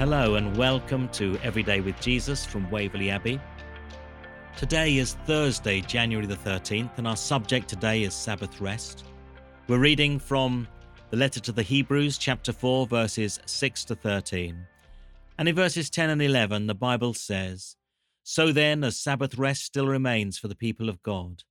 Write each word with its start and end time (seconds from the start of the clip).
Hello 0.00 0.36
and 0.36 0.56
welcome 0.56 1.10
to 1.10 1.38
Everyday 1.42 1.82
with 1.82 2.00
Jesus 2.00 2.46
from 2.46 2.70
Waverley 2.70 3.10
Abbey. 3.10 3.38
Today 4.56 4.96
is 4.96 5.12
Thursday, 5.26 5.82
January 5.82 6.24
the 6.24 6.36
13th, 6.36 6.96
and 6.96 7.06
our 7.06 7.18
subject 7.18 7.68
today 7.68 8.04
is 8.04 8.14
Sabbath 8.14 8.62
rest. 8.62 9.04
We're 9.68 9.76
reading 9.76 10.18
from 10.18 10.66
the 11.10 11.18
letter 11.18 11.38
to 11.40 11.52
the 11.52 11.62
Hebrews, 11.62 12.16
chapter 12.16 12.50
4, 12.50 12.86
verses 12.86 13.40
6 13.44 13.84
to 13.84 13.94
13. 13.94 14.66
And 15.36 15.48
in 15.50 15.54
verses 15.54 15.90
10 15.90 16.08
and 16.08 16.22
11, 16.22 16.66
the 16.66 16.74
Bible 16.74 17.12
says, 17.12 17.76
So 18.22 18.52
then, 18.52 18.82
as 18.82 18.98
Sabbath 18.98 19.36
rest 19.36 19.66
still 19.66 19.86
remains 19.86 20.38
for 20.38 20.48
the 20.48 20.56
people 20.56 20.88
of 20.88 21.02
God. 21.02 21.42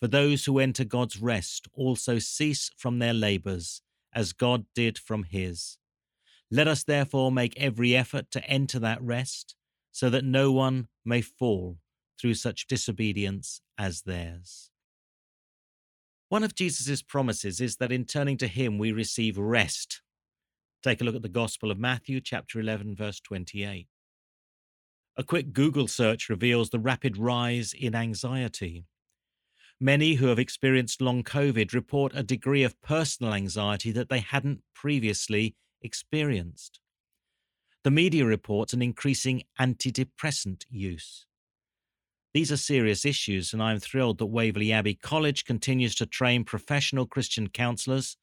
For 0.00 0.08
those 0.08 0.46
who 0.46 0.58
enter 0.58 0.84
God's 0.84 1.20
rest 1.20 1.68
also 1.74 2.18
cease 2.18 2.70
from 2.78 2.98
their 2.98 3.12
labors, 3.12 3.82
as 4.14 4.32
God 4.32 4.64
did 4.74 4.96
from 4.96 5.24
his. 5.24 5.76
Let 6.50 6.66
us 6.66 6.82
therefore 6.82 7.30
make 7.30 7.54
every 7.56 7.94
effort 7.94 8.30
to 8.32 8.44
enter 8.44 8.78
that 8.80 9.02
rest, 9.02 9.54
so 9.92 10.10
that 10.10 10.24
no 10.24 10.50
one 10.50 10.88
may 11.04 11.20
fall 11.20 11.78
through 12.20 12.34
such 12.34 12.66
disobedience 12.66 13.60
as 13.78 14.02
theirs. 14.02 14.70
One 16.28 16.44
of 16.44 16.54
Jesus' 16.54 17.02
promises 17.02 17.60
is 17.60 17.76
that 17.76 17.92
in 17.92 18.04
turning 18.04 18.36
to 18.38 18.46
him 18.46 18.78
we 18.78 18.92
receive 18.92 19.36
rest. 19.38 20.02
Take 20.82 21.00
a 21.00 21.04
look 21.04 21.16
at 21.16 21.22
the 21.22 21.28
Gospel 21.28 21.70
of 21.70 21.78
Matthew, 21.78 22.20
chapter 22.20 22.60
11, 22.60 22.94
verse 22.94 23.20
28. 23.20 23.88
A 25.16 25.24
quick 25.24 25.52
Google 25.52 25.88
search 25.88 26.28
reveals 26.28 26.70
the 26.70 26.78
rapid 26.78 27.16
rise 27.16 27.74
in 27.78 27.94
anxiety. 27.94 28.84
Many 29.80 30.14
who 30.14 30.26
have 30.26 30.38
experienced 30.38 31.00
long 31.00 31.22
COVID 31.24 31.72
report 31.72 32.12
a 32.14 32.22
degree 32.22 32.62
of 32.62 32.80
personal 32.80 33.34
anxiety 33.34 33.92
that 33.92 34.08
they 34.08 34.20
hadn't 34.20 34.62
previously 34.74 35.56
experienced. 35.82 36.80
The 37.82 37.90
media 37.90 38.26
reports 38.26 38.72
an 38.72 38.82
increasing 38.82 39.44
antidepressant 39.58 40.64
use. 40.68 41.26
These 42.32 42.52
are 42.52 42.56
serious 42.56 43.04
issues, 43.04 43.52
and 43.52 43.62
I 43.62 43.72
am 43.72 43.80
thrilled 43.80 44.18
that 44.18 44.26
Waverley 44.26 44.72
Abbey 44.72 44.94
College 44.94 45.44
continues 45.44 45.94
to 45.96 46.06
train 46.06 46.44
professional 46.44 47.06
Christian 47.06 47.48
counsellors, 47.48 48.16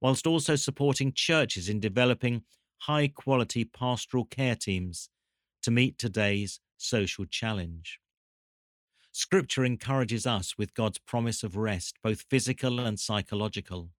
whilst 0.00 0.26
also 0.26 0.54
supporting 0.54 1.12
churches 1.12 1.68
in 1.68 1.80
developing 1.80 2.42
high 2.78 3.08
quality 3.08 3.64
pastoral 3.64 4.24
care 4.24 4.54
teams 4.54 5.08
to 5.62 5.70
meet 5.70 5.98
today's 5.98 6.60
social 6.76 7.24
challenge. 7.24 7.98
Scripture 9.12 9.64
encourages 9.64 10.26
us 10.26 10.54
with 10.56 10.74
God's 10.74 10.98
promise 10.98 11.42
of 11.42 11.56
rest, 11.56 11.96
both 12.02 12.26
physical 12.30 12.78
and 12.78 12.98
psychological. 12.98 13.90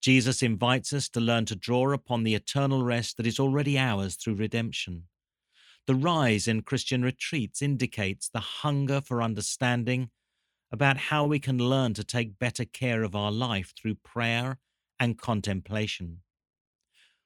Jesus 0.00 0.42
invites 0.42 0.92
us 0.92 1.08
to 1.10 1.20
learn 1.20 1.44
to 1.46 1.56
draw 1.56 1.92
upon 1.92 2.22
the 2.22 2.34
eternal 2.34 2.82
rest 2.82 3.18
that 3.18 3.26
is 3.26 3.38
already 3.38 3.78
ours 3.78 4.16
through 4.16 4.34
redemption. 4.34 5.04
The 5.86 5.94
rise 5.94 6.48
in 6.48 6.62
Christian 6.62 7.02
retreats 7.02 7.60
indicates 7.60 8.28
the 8.28 8.40
hunger 8.40 9.00
for 9.00 9.22
understanding 9.22 10.10
about 10.72 10.96
how 10.96 11.26
we 11.26 11.38
can 11.38 11.58
learn 11.58 11.94
to 11.94 12.04
take 12.04 12.38
better 12.38 12.64
care 12.64 13.02
of 13.02 13.14
our 13.14 13.32
life 13.32 13.74
through 13.76 13.96
prayer 13.96 14.58
and 14.98 15.18
contemplation. 15.18 16.22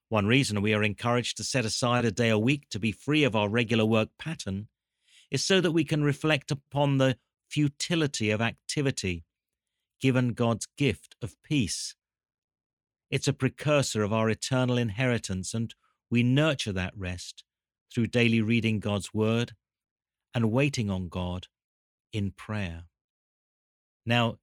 One 0.08 0.26
reason 0.26 0.62
we 0.62 0.74
are 0.74 0.82
encouraged 0.82 1.36
to 1.36 1.44
set 1.44 1.64
aside 1.64 2.04
a 2.04 2.10
day 2.10 2.28
a 2.28 2.38
week 2.38 2.68
to 2.70 2.78
be 2.78 2.92
free 2.92 3.24
of 3.24 3.36
our 3.36 3.48
regular 3.48 3.84
work 3.84 4.08
pattern 4.18 4.68
is 5.30 5.44
so 5.44 5.60
that 5.60 5.72
we 5.72 5.84
can 5.84 6.02
reflect 6.02 6.50
upon 6.50 6.98
the 6.98 7.18
futility 7.48 8.30
of 8.30 8.40
activity 8.40 9.24
given 10.00 10.32
God's 10.32 10.66
gift 10.76 11.14
of 11.22 11.36
peace 11.42 11.94
it's 13.14 13.28
a 13.28 13.32
precursor 13.32 14.02
of 14.02 14.12
our 14.12 14.28
eternal 14.28 14.76
inheritance, 14.76 15.54
and 15.54 15.72
we 16.10 16.24
nurture 16.24 16.72
that 16.72 16.92
rest 16.96 17.44
through 17.94 18.08
daily 18.08 18.40
reading 18.40 18.80
God's 18.80 19.14
Word 19.14 19.52
and 20.34 20.50
waiting 20.50 20.90
on 20.90 21.08
God 21.08 21.46
in 22.12 22.32
prayer. 22.32 22.86
Now, 24.04 24.38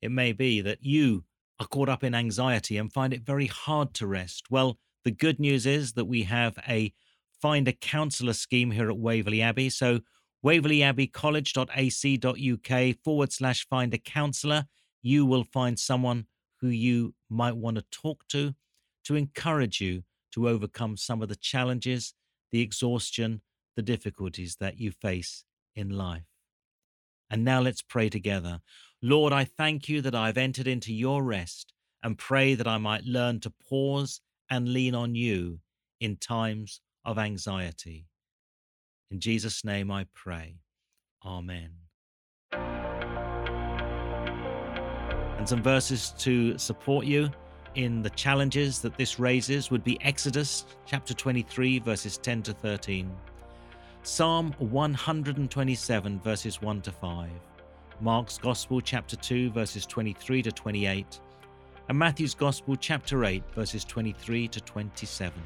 it 0.00 0.12
may 0.12 0.30
be 0.30 0.60
that 0.60 0.84
you 0.84 1.24
are 1.58 1.66
caught 1.66 1.88
up 1.88 2.04
in 2.04 2.14
anxiety 2.14 2.78
and 2.78 2.92
find 2.92 3.12
it 3.12 3.26
very 3.26 3.48
hard 3.48 3.92
to 3.94 4.06
rest. 4.06 4.52
Well, 4.52 4.78
the 5.04 5.10
good 5.10 5.40
news 5.40 5.66
is 5.66 5.94
that 5.94 6.04
we 6.04 6.22
have 6.22 6.56
a 6.68 6.92
find 7.40 7.66
a 7.66 7.72
counsellor 7.72 8.34
scheme 8.34 8.70
here 8.70 8.88
at 8.88 8.98
Waverley 8.98 9.42
Abbey. 9.42 9.68
So, 9.68 9.98
waverleyabbeycollege.ac.uk 10.46 12.96
forward 13.02 13.32
slash 13.32 13.66
find 13.68 13.92
a 13.92 13.98
counsellor. 13.98 14.66
You 15.02 15.26
will 15.26 15.42
find 15.42 15.76
someone 15.76 16.26
who 16.62 16.68
you 16.68 17.14
might 17.28 17.56
want 17.56 17.76
to 17.76 17.84
talk 17.90 18.26
to 18.28 18.54
to 19.04 19.16
encourage 19.16 19.80
you 19.80 20.04
to 20.32 20.48
overcome 20.48 20.96
some 20.96 21.20
of 21.20 21.28
the 21.28 21.36
challenges, 21.36 22.14
the 22.52 22.60
exhaustion, 22.60 23.42
the 23.76 23.82
difficulties 23.82 24.56
that 24.60 24.78
you 24.78 24.92
face 24.92 25.44
in 25.74 25.90
life. 25.90 26.22
And 27.28 27.44
now 27.44 27.60
let's 27.60 27.82
pray 27.82 28.08
together. 28.08 28.60
Lord, 29.02 29.32
I 29.32 29.44
thank 29.44 29.88
you 29.88 30.00
that 30.02 30.14
I've 30.14 30.38
entered 30.38 30.68
into 30.68 30.94
your 30.94 31.24
rest 31.24 31.72
and 32.02 32.16
pray 32.16 32.54
that 32.54 32.68
I 32.68 32.78
might 32.78 33.04
learn 33.04 33.40
to 33.40 33.50
pause 33.50 34.20
and 34.48 34.72
lean 34.72 34.94
on 34.94 35.14
you 35.14 35.60
in 36.00 36.16
times 36.16 36.80
of 37.04 37.18
anxiety. 37.18 38.06
In 39.10 39.18
Jesus' 39.18 39.64
name 39.64 39.90
I 39.90 40.06
pray. 40.14 40.58
Amen. 41.24 41.81
And 45.42 45.48
some 45.48 45.60
verses 45.60 46.14
to 46.18 46.56
support 46.56 47.04
you 47.04 47.28
in 47.74 48.00
the 48.00 48.10
challenges 48.10 48.80
that 48.80 48.96
this 48.96 49.18
raises 49.18 49.72
would 49.72 49.82
be 49.82 50.00
Exodus 50.00 50.66
chapter 50.86 51.14
23, 51.14 51.80
verses 51.80 52.16
10 52.16 52.42
to 52.44 52.52
13, 52.52 53.10
Psalm 54.04 54.54
127, 54.60 56.20
verses 56.20 56.62
1 56.62 56.82
to 56.82 56.92
5, 56.92 57.28
Mark's 58.00 58.38
Gospel 58.38 58.80
chapter 58.80 59.16
2, 59.16 59.50
verses 59.50 59.84
23 59.84 60.42
to 60.42 60.52
28, 60.52 61.18
and 61.88 61.98
Matthew's 61.98 62.34
Gospel 62.34 62.76
chapter 62.76 63.24
8, 63.24 63.42
verses 63.52 63.84
23 63.84 64.46
to 64.46 64.60
27. 64.60 65.42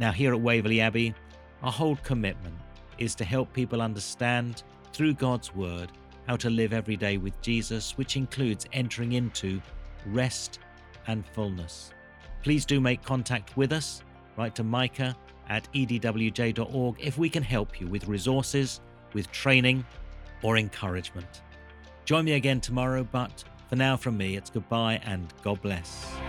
Now, 0.00 0.10
here 0.10 0.34
at 0.34 0.40
Waverley 0.40 0.80
Abbey, 0.80 1.14
our 1.62 1.70
whole 1.70 1.94
commitment 2.02 2.56
is 2.98 3.14
to 3.14 3.24
help 3.24 3.52
people 3.52 3.82
understand 3.82 4.64
through 4.92 5.14
God's 5.14 5.54
Word 5.54 5.92
how 6.26 6.36
to 6.36 6.50
live 6.50 6.72
every 6.72 6.96
day 6.96 7.16
with 7.16 7.40
Jesus, 7.42 7.96
which 7.96 8.16
includes 8.16 8.66
entering 8.72 9.12
into 9.12 9.60
rest 10.06 10.58
and 11.06 11.26
fullness. 11.28 11.92
Please 12.42 12.64
do 12.64 12.80
make 12.80 13.02
contact 13.02 13.56
with 13.56 13.72
us. 13.72 14.02
Write 14.36 14.54
to 14.56 14.64
Micah 14.64 15.16
at 15.48 15.68
edwj.org 15.74 16.96
if 16.98 17.18
we 17.18 17.28
can 17.28 17.42
help 17.42 17.80
you 17.80 17.86
with 17.86 18.08
resources, 18.08 18.80
with 19.12 19.30
training, 19.32 19.84
or 20.42 20.56
encouragement. 20.56 21.42
Join 22.04 22.24
me 22.24 22.32
again 22.32 22.60
tomorrow, 22.60 23.06
but 23.10 23.44
for 23.68 23.76
now, 23.76 23.96
from 23.96 24.16
me, 24.16 24.36
it's 24.36 24.50
goodbye 24.50 25.00
and 25.04 25.32
God 25.42 25.62
bless. 25.62 26.21